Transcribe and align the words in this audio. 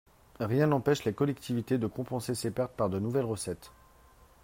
Rien 0.39 0.65
n’empêche 0.65 1.03
les 1.03 1.13
collectivités 1.13 1.77
de 1.77 1.85
compenser 1.85 2.33
ces 2.33 2.49
pertes 2.49 2.75
par 2.75 2.89
de 2.89 2.97
nouvelles 2.97 3.23
recettes. 3.23 3.69